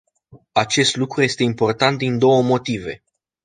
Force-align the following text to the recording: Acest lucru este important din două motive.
Acest 0.51 0.95
lucru 0.95 1.21
este 1.21 1.43
important 1.43 1.97
din 1.97 2.17
două 2.17 2.41
motive. 2.41 3.03